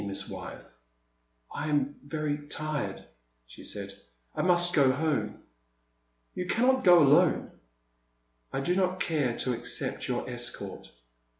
[0.03, 0.75] Miss Wyeth?"
[1.53, 3.05] I am very tired,'*
[3.45, 5.43] she said, *' I must go home.'*
[6.33, 7.51] You cannot go alone.'*
[8.51, 10.91] I do not care to accept your escort."